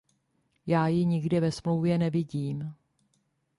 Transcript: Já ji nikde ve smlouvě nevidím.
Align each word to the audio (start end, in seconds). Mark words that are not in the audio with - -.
Já 0.67 0.87
ji 0.87 1.05
nikde 1.05 1.39
ve 1.39 1.51
smlouvě 1.51 1.97
nevidím. 1.97 2.73